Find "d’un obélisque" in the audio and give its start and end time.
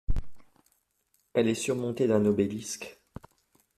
2.07-2.99